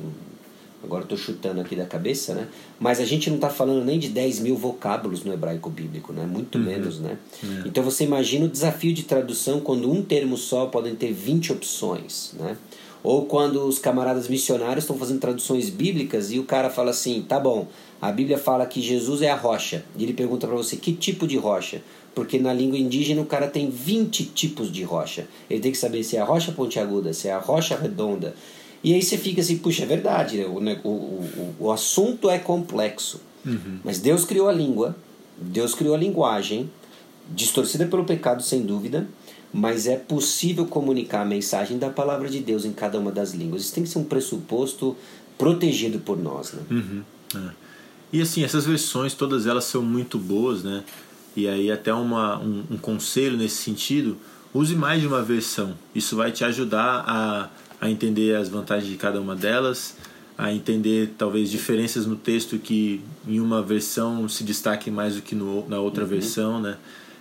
Agora 0.83 1.03
estou 1.03 1.19
chutando 1.19 1.61
aqui 1.61 1.77
da 1.77 1.85
cabeça, 1.85 2.35
né? 2.35 2.49
Mas 2.79 3.01
a 3.01 3.05
gente 3.05 3.29
não 3.29 3.37
está 3.37 3.51
falando 3.51 3.85
nem 3.85 3.99
de 3.99 4.09
10 4.09 4.41
mil 4.41 4.57
vocábulos 4.57 5.23
no 5.25 5.33
hebraico 5.33 5.69
bíblico, 5.69 6.13
né? 6.13 6.25
Muito 6.25 6.57
uhum. 6.57 6.65
menos, 6.65 6.99
né? 6.99 7.19
É. 7.43 7.69
Então 7.69 7.85
você 7.85 8.05
imagina 8.05 8.47
o 8.47 8.49
desafio 8.49 8.93
de 8.95 9.03
tradução 9.03 9.61
quando 9.61 9.91
um 9.91 10.03
termo 10.03 10.37
só 10.37 10.67
podem 10.67 10.95
ter 10.95 11.13
20 11.13 11.53
opções, 11.53 12.33
né? 12.39 12.57
Ou 13.03 13.25
quando 13.25 13.65
os 13.67 13.79
camaradas 13.79 14.29
missionários 14.29 14.85
estão 14.85 14.97
fazendo 14.97 15.21
traduções 15.21 15.71
bíblicas 15.71 16.31
e 16.33 16.39
o 16.39 16.45
cara 16.45 16.69
fala 16.69 16.91
assim: 16.91 17.23
tá 17.23 17.39
bom, 17.39 17.69
a 18.01 18.11
Bíblia 18.13 18.39
fala 18.39 18.67
que 18.67 18.81
Jesus 18.81 19.23
é 19.23 19.31
a 19.31 19.37
rocha. 19.37 19.85
E 19.97 20.03
ele 20.03 20.13
pergunta 20.13 20.47
para 20.47 20.57
você: 20.57 20.77
que 20.77 20.93
tipo 20.93 21.27
de 21.27 21.37
rocha? 21.37 21.83
Porque 22.15 22.39
na 22.39 22.53
língua 22.53 22.79
indígena 22.79 23.23
o 23.23 23.27
cara 23.27 23.47
tem 23.47 23.71
20 23.71 24.25
tipos 24.27 24.71
de 24.71 24.83
rocha. 24.83 25.27
Ele 25.49 25.61
tem 25.61 25.73
que 25.73 25.79
saber 25.79 26.03
se 26.03 26.17
é 26.17 26.21
a 26.21 26.25
rocha 26.25 26.53
pontiaguda, 26.53 27.13
se 27.13 27.29
é 27.29 27.33
a 27.33 27.39
rocha 27.39 27.77
redonda. 27.77 28.35
E 28.83 28.95
aí 28.95 29.03
você 29.03 29.19
fica 29.19 29.41
assim: 29.41 29.59
puxa, 29.59 29.83
é 29.83 29.87
verdade, 29.87 30.41
o, 30.45 30.59
o, 30.59 30.89
o, 30.89 31.57
o 31.59 31.71
assunto 31.71 32.31
é 32.31 32.39
complexo. 32.39 33.21
Uhum. 33.45 33.79
Mas 33.85 33.99
Deus 33.99 34.25
criou 34.25 34.49
a 34.49 34.53
língua, 34.53 34.97
Deus 35.37 35.75
criou 35.75 35.95
a 35.95 35.99
linguagem, 35.99 36.71
distorcida 37.29 37.87
pelo 37.87 38.05
pecado, 38.05 38.43
sem 38.43 38.63
dúvida 38.63 39.07
mas 39.53 39.87
é 39.87 39.97
possível 39.97 40.67
comunicar 40.67 41.23
a 41.23 41.25
mensagem 41.25 41.79
da 41.79 41.91
palavra 41.91 42.29
de 42.29 42.41
Deus 42.41 42.65
em 42.65 42.73
cada 42.73 42.99
uma 42.99 43.11
das 43.11 43.33
línguas. 43.33 43.63
Isso 43.63 43.75
tem 43.75 43.83
que 43.83 43.91
ser 43.91 43.99
um 43.99 44.05
pressuposto 44.05 44.97
protegido 45.37 45.99
por 45.99 46.17
nós. 46.17 46.53
Né? 46.53 46.63
Uhum. 46.71 47.03
É. 47.35 47.51
E 48.13 48.21
assim, 48.21 48.45
essas 48.45 48.67
versões, 48.67 49.15
todas 49.15 49.47
elas 49.47 49.65
são 49.65 49.83
muito 49.83 50.19
boas, 50.19 50.63
né? 50.63 50.85
E 51.37 51.49
aí 51.49 51.71
até 51.71 51.93
uma, 51.93 52.39
um, 52.39 52.65
um, 52.73 52.77
conselho 52.77 53.37
nesse 53.37 53.57
sentido, 53.57 54.17
use 54.53 54.75
mais 54.75 55.01
de 55.01 55.07
uma 55.07 55.23
versão. 55.23 55.75
Isso 55.95 56.17
vai 56.17 56.33
te 56.33 56.45
ajudar 56.45 57.05
a, 57.07 57.51
a 57.81 57.89
entender 57.89 58.37
as 58.37 58.49
vantagens 58.49 58.91
de 58.91 58.97
cada 58.97 59.21
uma 59.21 59.35
delas, 59.35 59.97
a 60.37 60.53
entender 60.53 61.15
talvez 61.17 61.51
diferenças 61.51 62.07
no 62.07 62.17
texto 62.17 62.59
que 62.59 63.01
em 63.27 63.41
uma 63.41 63.63
versão 63.63 64.29
se 64.29 64.45
destaque 64.45 64.91
mais 64.91 65.17
do 65.17 65.23
que 65.23 65.35
no, 65.35 65.69
na 65.69 65.79
outra 65.81 66.05
uhum. 66.05 66.11
versão, 66.11 66.61
né? 66.61 66.77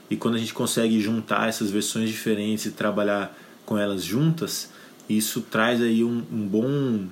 E 0.09 0.15
quando 0.15 0.35
a 0.35 0.37
gente 0.37 0.53
consegue 0.53 0.99
juntar 0.99 1.47
essas 1.47 1.69
versões 1.69 2.09
diferentes 2.09 2.65
e 2.65 2.71
trabalhar 2.71 3.37
com 3.65 3.77
elas 3.77 4.03
juntas, 4.03 4.69
isso 5.07 5.41
traz 5.41 5.81
aí 5.81 6.03
um, 6.03 6.23
um 6.31 6.47
bom 6.47 7.07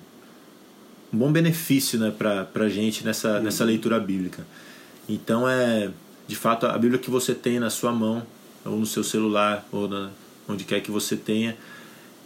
um 1.13 1.17
bom 1.17 1.31
benefício 1.31 1.97
né, 1.97 2.11
para 2.11 2.47
a 2.53 2.69
gente 2.69 3.05
nessa, 3.05 3.39
nessa 3.39 3.63
leitura 3.63 3.99
bíblica. 3.99 4.45
Então 5.07 5.47
é 5.47 5.89
de 6.27 6.35
fato 6.35 6.65
a 6.65 6.77
Bíblia 6.77 6.99
que 6.99 7.09
você 7.09 7.33
tem 7.33 7.59
na 7.59 7.69
sua 7.69 7.91
mão, 7.91 8.25
ou 8.65 8.77
no 8.77 8.85
seu 8.85 9.03
celular, 9.03 9.65
ou 9.71 9.87
na, 9.87 10.09
onde 10.47 10.65
quer 10.65 10.81
que 10.81 10.91
você 10.91 11.15
tenha, 11.15 11.55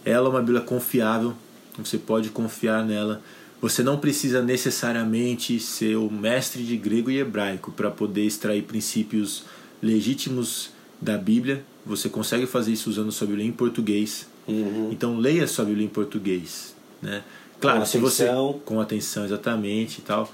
ela 0.04 0.28
é 0.28 0.30
uma 0.30 0.40
Bíblia 0.40 0.60
confiável, 0.60 1.34
você 1.78 1.98
pode 1.98 2.30
confiar 2.30 2.84
nela. 2.84 3.22
Você 3.60 3.82
não 3.82 3.98
precisa 3.98 4.42
necessariamente 4.42 5.60
ser 5.60 5.96
o 5.96 6.10
mestre 6.10 6.64
de 6.64 6.76
grego 6.76 7.10
e 7.10 7.18
hebraico 7.18 7.70
para 7.70 7.90
poder 7.90 8.26
extrair 8.26 8.62
princípios 8.62 9.44
legítimos 9.80 10.70
da 11.00 11.16
Bíblia. 11.16 11.64
Você 11.86 12.08
consegue 12.08 12.46
fazer 12.46 12.72
isso 12.72 12.90
usando 12.90 13.12
sua 13.12 13.26
Bíblia 13.26 13.46
em 13.46 13.52
português. 13.52 14.26
Uhum. 14.48 14.88
Então 14.90 15.16
leia 15.16 15.46
sua 15.46 15.64
Bíblia 15.64 15.86
em 15.86 15.88
português, 15.88 16.74
né? 17.00 17.22
Claro, 17.60 17.80
com 17.80 17.86
se 17.86 17.98
você 17.98 18.28
com 18.64 18.80
atenção 18.80 19.24
exatamente 19.24 19.98
e 19.98 20.02
tal. 20.02 20.32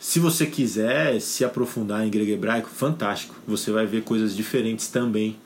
Se 0.00 0.18
você 0.18 0.44
quiser 0.44 1.20
se 1.20 1.44
aprofundar 1.44 2.04
em 2.04 2.10
grego 2.10 2.30
e 2.30 2.34
hebraico, 2.34 2.68
fantástico. 2.68 3.36
Você 3.46 3.70
vai 3.70 3.86
ver 3.86 4.02
coisas 4.02 4.34
diferentes 4.34 4.88
também. 4.88 5.36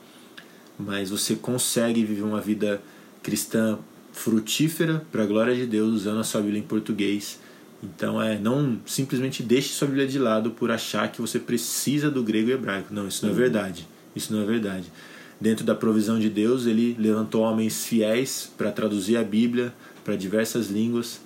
Mas 0.77 1.11
você 1.11 1.35
consegue 1.35 2.03
viver 2.03 2.23
uma 2.23 2.41
vida 2.41 2.81
cristã 3.21 3.77
frutífera 4.11 5.05
para 5.11 5.23
a 5.23 5.25
glória 5.25 5.55
de 5.55 5.65
Deus 5.65 5.93
usando 5.93 6.19
a 6.19 6.23
sua 6.23 6.41
Bíblia 6.41 6.59
em 6.59 6.63
português 6.63 7.39
então 7.83 8.21
é 8.21 8.37
não 8.37 8.79
simplesmente 8.85 9.41
deixe 9.41 9.69
sua 9.69 9.87
Bíblia 9.87 10.07
de 10.07 10.19
lado 10.19 10.51
por 10.51 10.69
achar 10.69 11.11
que 11.11 11.21
você 11.21 11.39
precisa 11.39 12.11
do 12.11 12.21
grego 12.23 12.49
e 12.49 12.53
hebraico. 12.53 12.93
Não, 12.93 13.07
isso 13.07 13.25
não 13.25 13.29
é 13.29 13.33
uhum. 13.33 13.39
verdade. 13.39 13.87
Isso 14.15 14.33
não 14.33 14.41
é 14.41 14.45
verdade. 14.45 14.91
Dentro 15.39 15.63
da 15.63 15.73
provisão 15.73 16.19
de 16.19 16.29
Deus, 16.29 16.65
ele 16.65 16.95
levantou 16.99 17.43
homens 17.43 17.85
fiéis 17.85 18.51
para 18.57 18.71
traduzir 18.71 19.15
a 19.15 19.23
Bíblia 19.23 19.73
para 20.03 20.15
diversas 20.17 20.67
línguas 20.67 21.21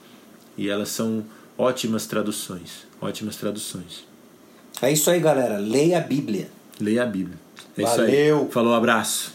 e 0.56 0.70
elas 0.70 0.90
são 0.90 1.26
ótimas 1.58 2.06
traduções, 2.06 2.86
ótimas 3.02 3.36
traduções. 3.36 4.06
É 4.82 4.92
isso 4.92 5.10
aí, 5.10 5.20
galera. 5.20 5.58
Leia 5.58 5.98
a 5.98 6.02
Bíblia. 6.02 6.50
Leia 6.80 7.04
a 7.04 7.06
Bíblia. 7.06 7.38
É 7.76 7.82
Valeu. 7.82 8.50
Falou, 8.52 8.74
abraço. 8.76 9.34